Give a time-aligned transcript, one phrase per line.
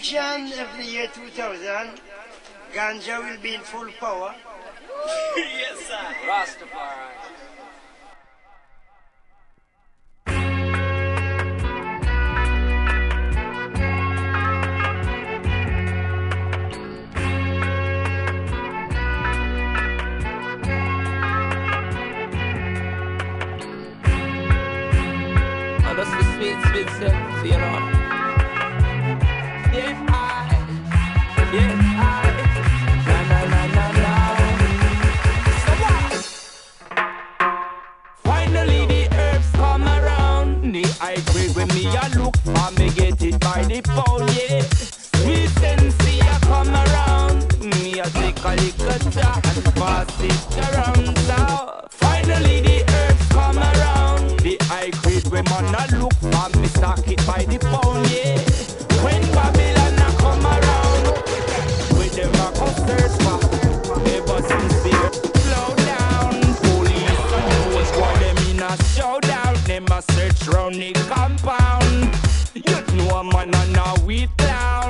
[0.00, 2.00] prediction of year 2000,
[2.72, 4.34] ganja will be in full power.
[5.36, 6.14] yes, sir.
[6.26, 7.19] Rastafari.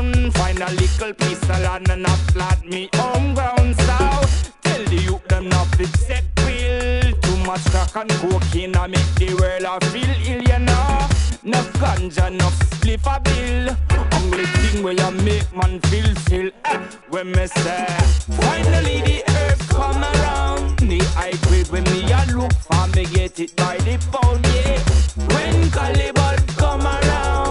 [0.01, 3.77] In a little piece of land and a flat me home ground.
[3.77, 3.99] So
[4.63, 6.25] tell the youth them not fit set.
[6.37, 11.09] Too much crack and cocaine I make the world a feel ill, you know.
[11.45, 13.77] Enough ganja, enough spliff a bill.
[14.15, 16.51] Only thing where you make man feel still.
[16.65, 16.79] Eh,
[17.11, 17.87] when me say,
[18.41, 20.79] finally the earth come around.
[20.79, 24.81] The high grade when me a look for me get it by the pound, yeah.
[25.35, 27.50] When Babylon come around,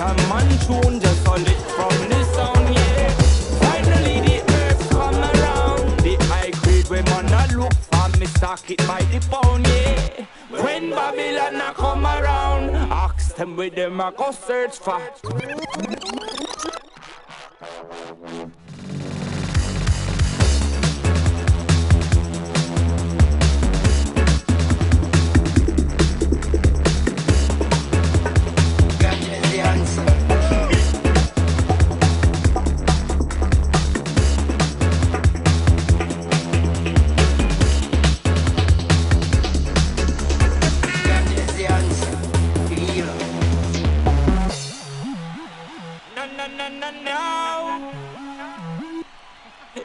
[0.00, 1.44] a man tune just on
[1.76, 3.10] from sound, yeah.
[3.60, 6.00] Finally the earth come around.
[6.00, 6.88] The high grade
[7.32, 8.08] a look for
[8.86, 10.26] by the pound, yeah.
[10.62, 15.00] When Babylon a come around, ask them where them a go search for.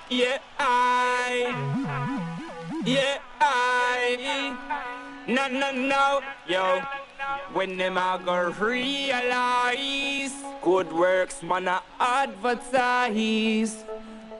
[0.10, 1.54] Yeah, I.
[2.84, 4.58] Yeah, I.
[5.28, 6.82] No, no, no, yo.
[7.54, 13.84] When them a go realize good works man a advertise.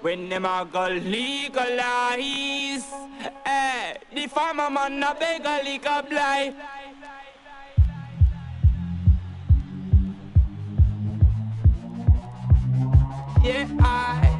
[0.02, 2.88] When them a go legalize,
[3.46, 6.56] eh, the farmer man a beg a lick blight.
[13.44, 14.39] Yeah, I,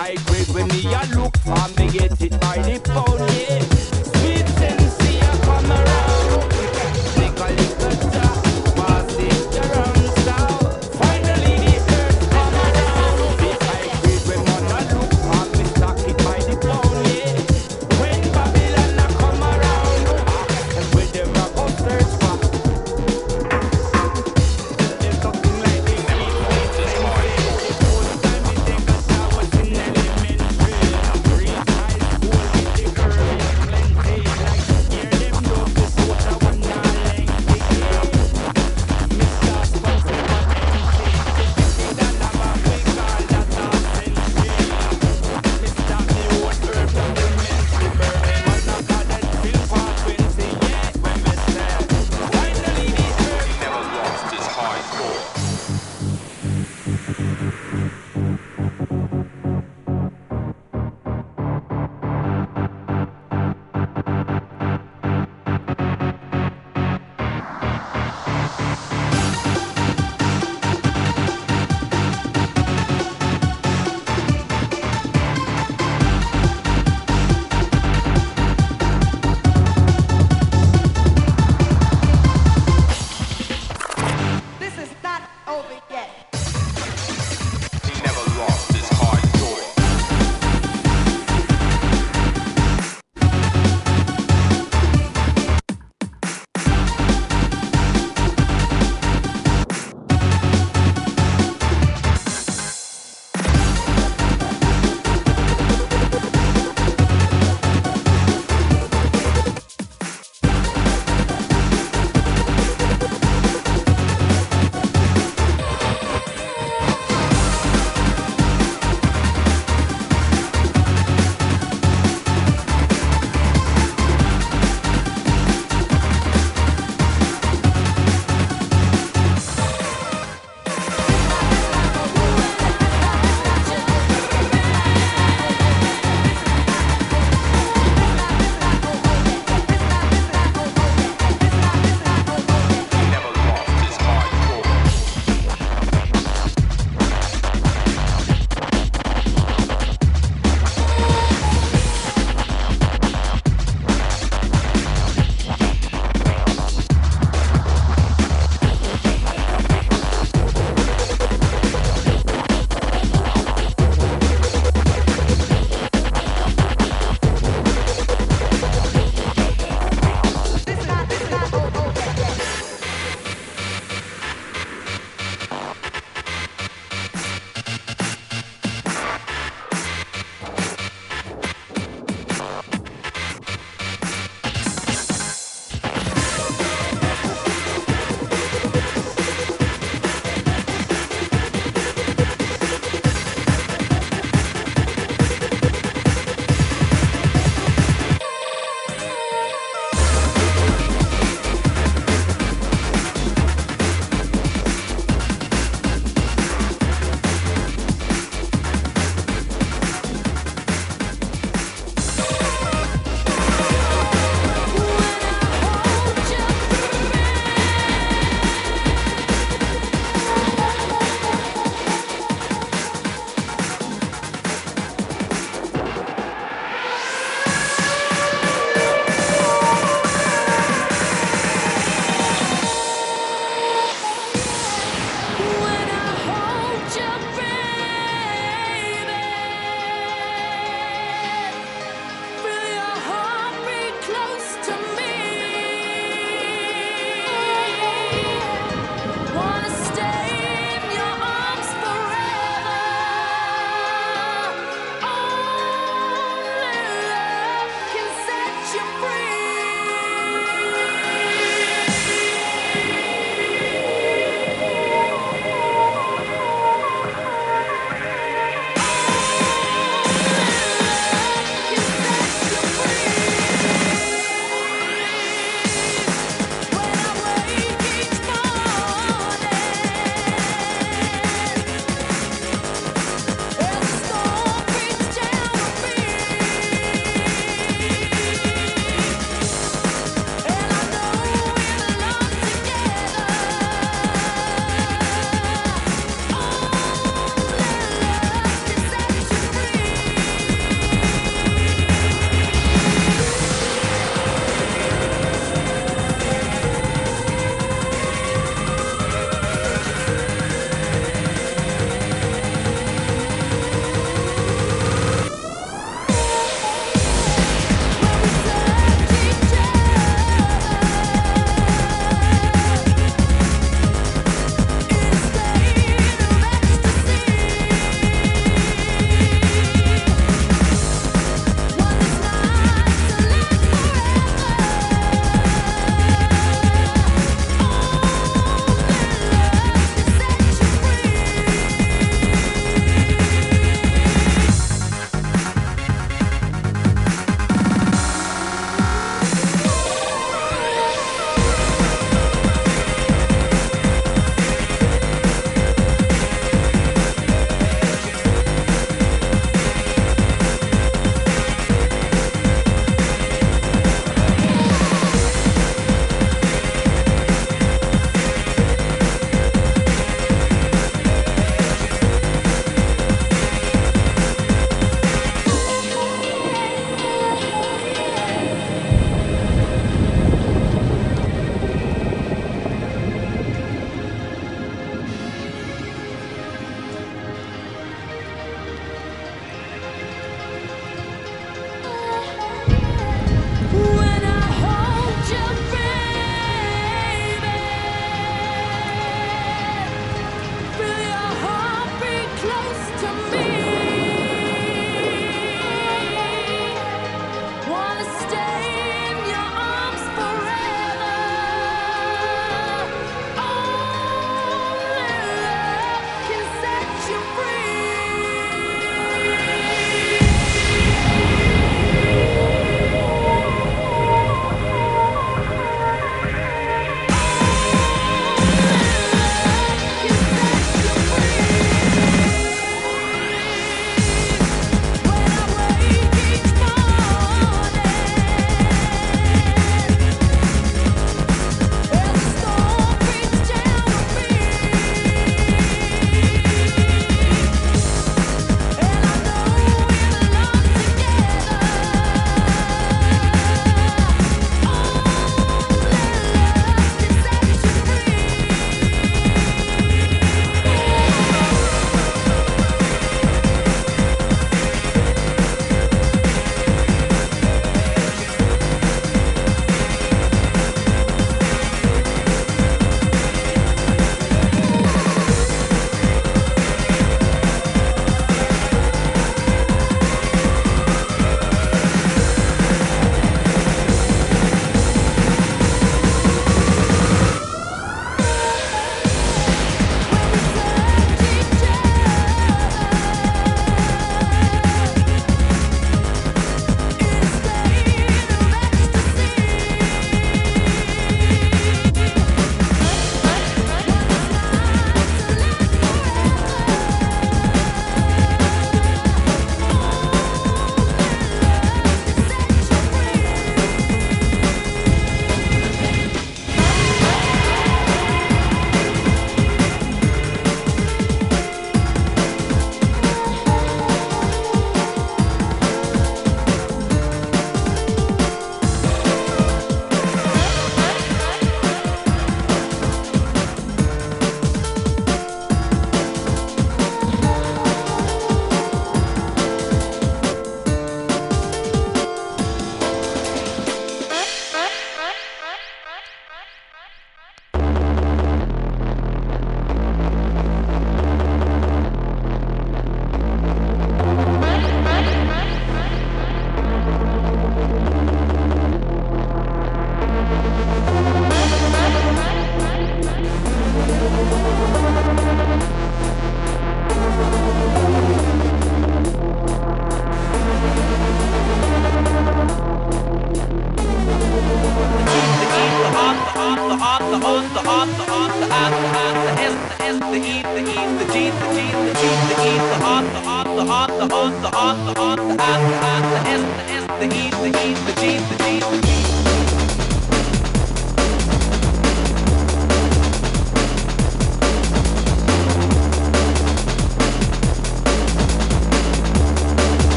[0.00, 1.36] I, grade when me a look
[1.76, 3.20] me get it by the pound.
[3.30, 3.77] Yeah,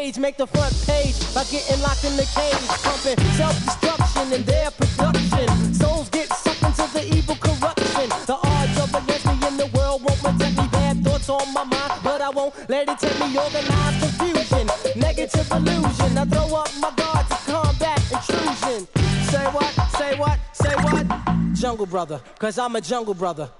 [0.00, 4.32] my own age make the front page by getting locked in the cage, pumping self-destruction
[4.32, 5.74] in their production.
[5.74, 8.08] Souls get sucked into the evil corruption.
[8.26, 10.68] The odds of against me in the world won't protect me.
[10.72, 13.36] Bad thoughts on my mind, but I won't let it take me.
[13.36, 16.18] Organized confusion, negative illusion.
[16.18, 18.88] I throw up my guard to combat intrusion.
[19.30, 19.72] Say what?
[19.98, 20.38] Say what?
[20.52, 21.54] Say what?
[21.54, 23.50] Jungle brother, cause I'm a jungle brother.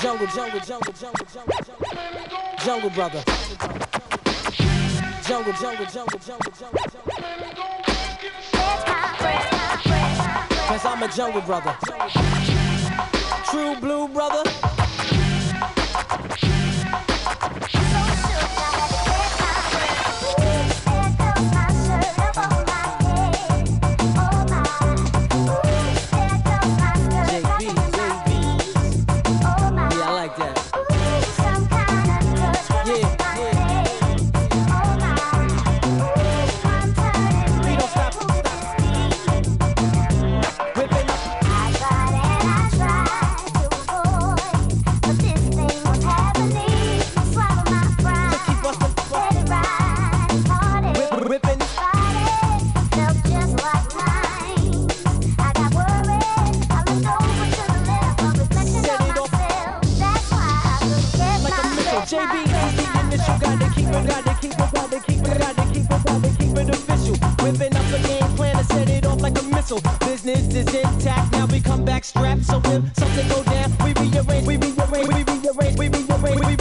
[0.00, 2.64] Jungle, jungle, jungle, jungle, jungle, jungle.
[2.64, 3.41] Jungle brother.
[5.32, 7.12] Jungle, jungle, jungle, jungle, jungle, jungle.
[10.66, 11.74] Cause I'm a jungle brother.
[13.46, 14.71] True blue brother.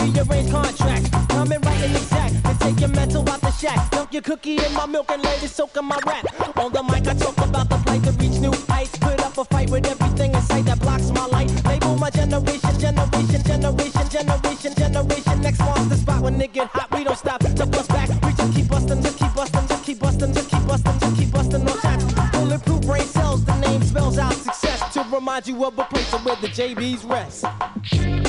[0.09, 1.09] Rearrange, contracts.
[1.27, 3.91] Coming right in exact, and take your mental out the shack.
[3.91, 6.25] Dunk your cookie in my milk and let it soak in my rap.
[6.57, 8.97] On the mic, I talk about the plight to reach new heights.
[8.97, 11.49] Put up a fight with everything in sight that blocks my light.
[11.65, 15.41] Label my generation, generation, generation, generation, generation.
[15.41, 17.39] Next monster spot when it get hot, we don't stop.
[17.41, 20.67] To bust back, we just keep busting, just keep busting, just keep busting, just keep
[20.67, 22.03] busting, just keep busting no shots.
[22.31, 24.93] Bulletproof brain cells, the name spells out success.
[24.93, 28.20] To remind you of a place where the JBs rest.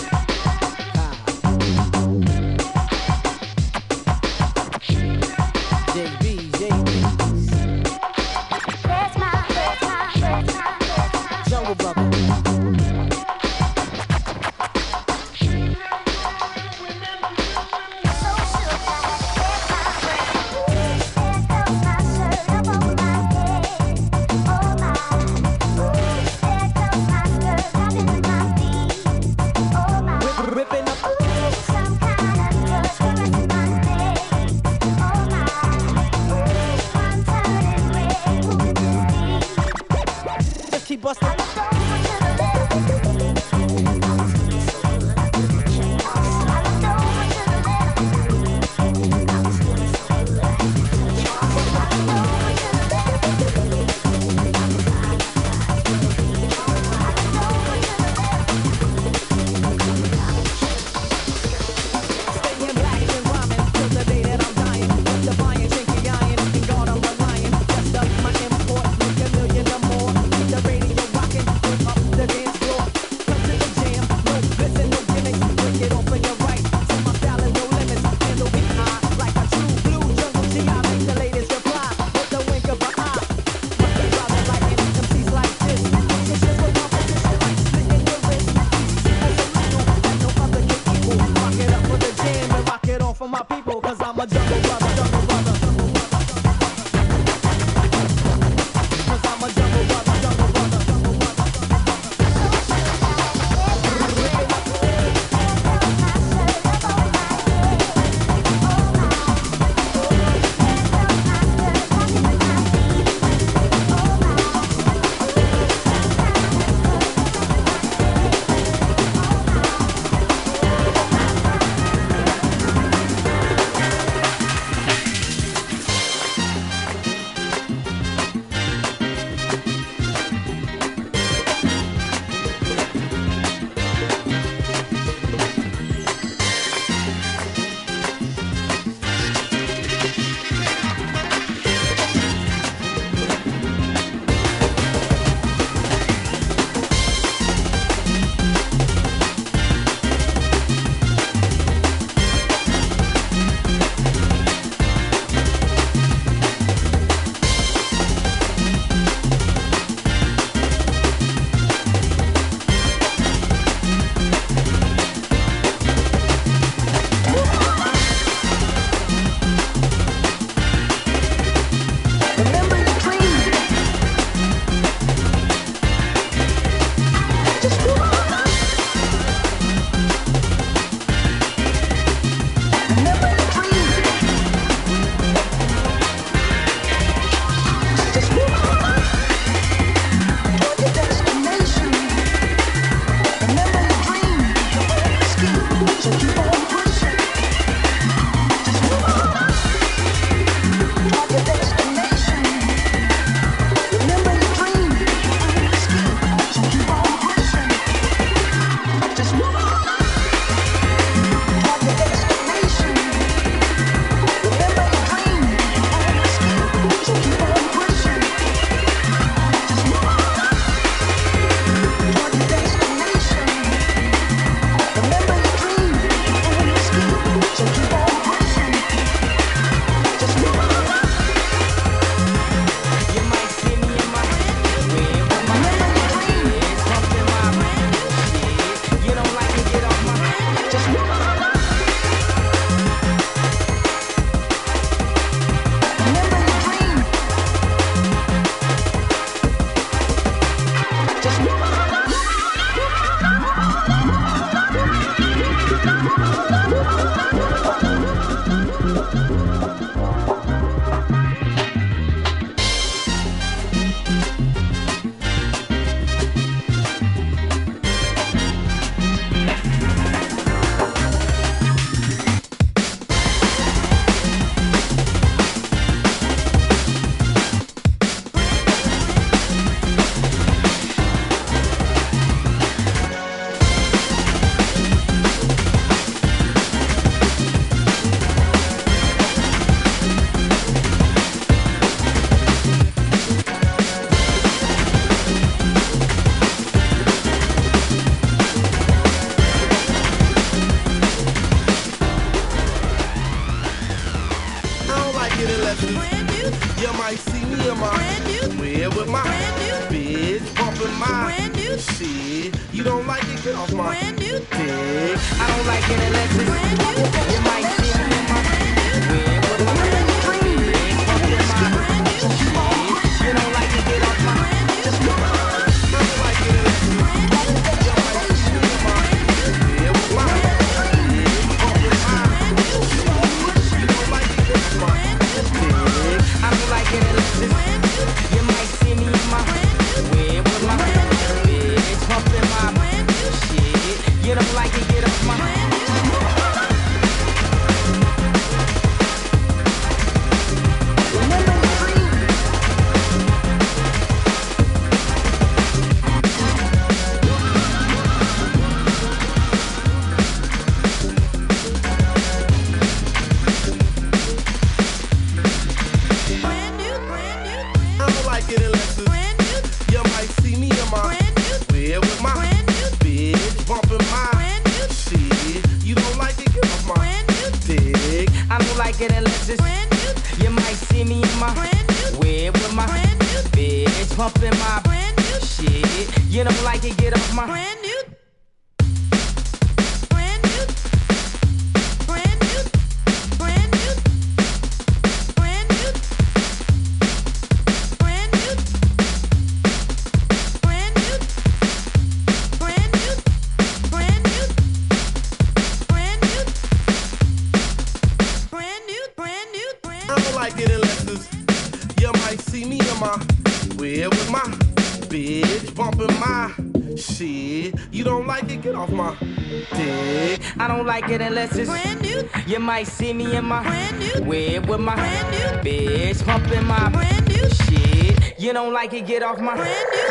[416.97, 417.75] Shit.
[417.91, 418.63] You don't like it?
[418.63, 420.41] Get off my dick.
[420.59, 422.29] I don't like it unless it's brand new.
[422.47, 426.65] you might see me in my brand new web with my brand new bitch pumping
[426.67, 428.39] my brand new shit.
[428.39, 429.07] You don't like it?
[429.07, 430.09] Get off my brand new.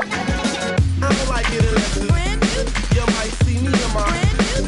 [1.04, 2.62] I don't like it unless it's brand new.
[2.96, 4.06] you might see me in my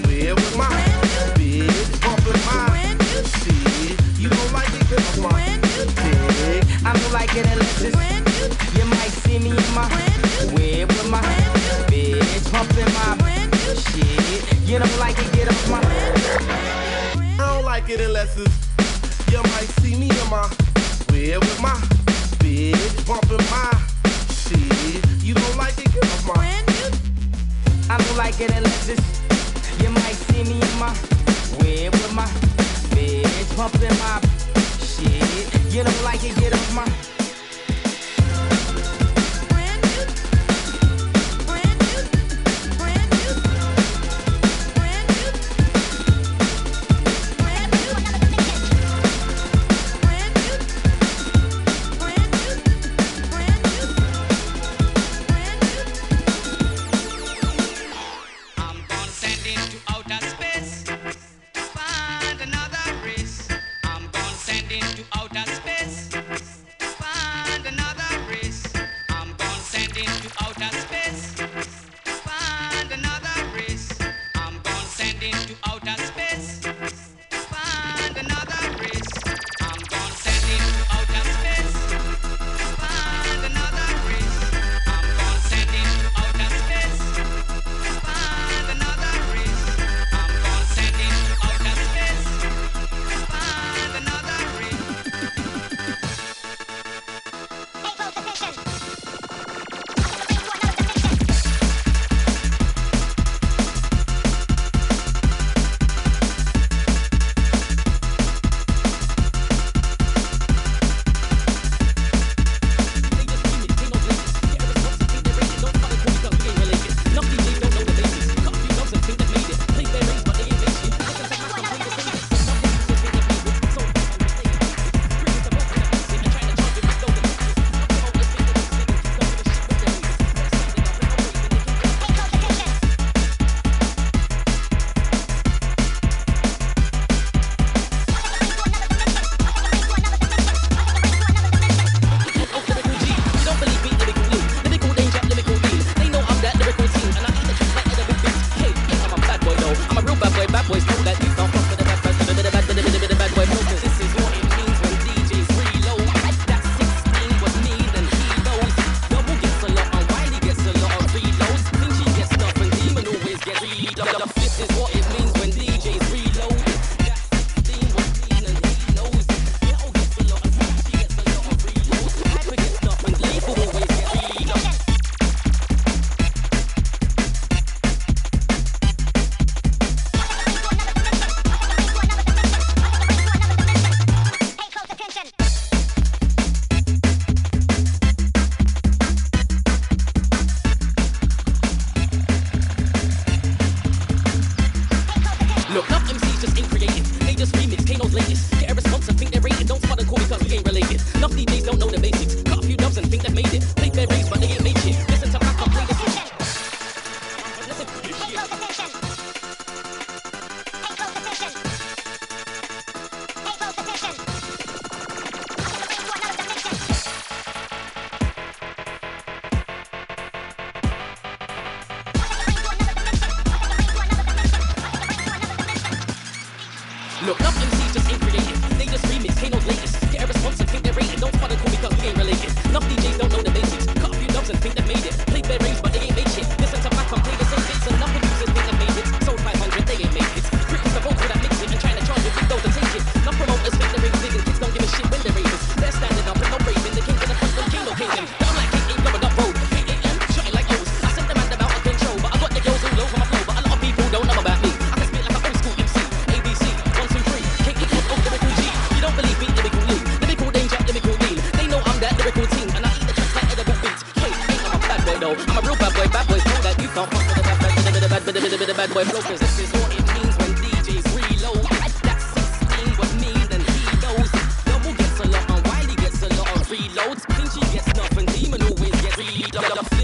[0.04, 4.20] bed with my brand new bitch bumping my brand new shit.
[4.20, 4.90] You don't like it?
[4.90, 6.64] Get off my brand new dick.
[6.86, 8.80] I don't like it unless it's brand new.
[8.80, 10.13] you might see me in my web
[14.74, 14.92] shit.
[14.92, 15.32] You like it?
[15.34, 15.82] Get off my
[17.40, 20.48] I don't like it unless it's you might see me in my
[21.08, 21.76] bed with my
[22.42, 23.72] bitch bumping my
[24.32, 25.24] shit.
[25.24, 25.92] You don't like it?
[25.94, 26.44] Get off my
[27.90, 30.94] I don't like it unless it's you might see me in my
[31.60, 32.26] web with my
[32.96, 34.20] bitch pumping my
[34.82, 35.74] shit.
[35.74, 36.36] You don't like it?
[36.40, 37.23] Get off my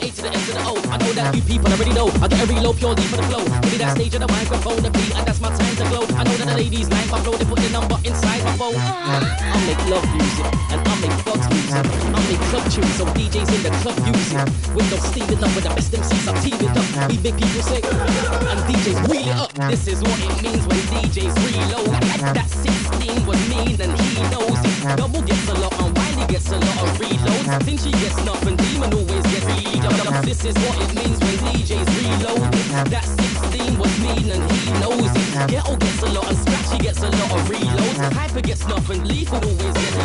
[0.00, 0.74] the H to the end to the O.
[0.90, 2.08] I know that you people already know.
[2.22, 3.44] I get every low purely for the flow.
[3.44, 6.04] Give me that stage and the microphone, the beat, and that's my time to glow.
[6.16, 7.36] I know that the ladies like my flow.
[7.36, 8.76] They put the number inside my phone.
[8.76, 11.84] I make love music and I make box music.
[12.16, 14.46] I make club tunes, so DJs in the club use it.
[14.74, 16.88] With no steaming up with the best MCs, I team it up.
[17.10, 19.52] We make people say and DJs wheel it up.
[19.68, 21.92] This is what it means when DJs reload.
[22.36, 24.96] That 16 was mean and he knows it.
[24.96, 27.64] Double gets a lot and Wiley gets a lot of reloads.
[27.64, 29.89] Since she gets nothing, Demon always gets reloaded.
[30.24, 32.54] This is what it means when DJs reload.
[32.54, 32.90] it.
[32.90, 35.48] That 16 was mean and he knows it.
[35.48, 38.12] Ghetto gets a lot and Scratchy gets a lot of reloads.
[38.12, 40.00] Hyper gets nothing, Lethal always gets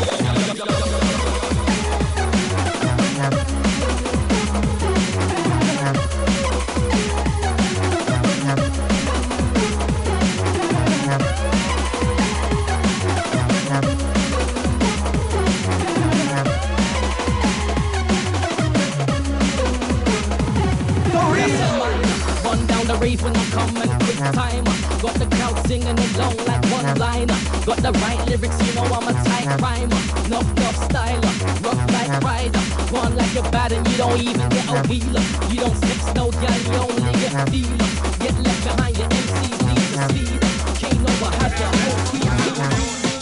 [23.21, 24.63] when I'm coming quick time.
[25.03, 27.37] Got the crowd singing along like one liner.
[27.65, 30.01] Got the right lyrics, you know I'm a tight rhymer.
[30.29, 31.33] Knocked off styler,
[31.63, 32.59] rock like rider.
[32.91, 35.25] One like a bat and you don't even get a wheeler.
[35.51, 37.89] You don't stick no gal, you only get feeler.
[38.23, 40.39] Get left behind your MCs, leave the speed.
[40.79, 43.14] King over, have your whole team.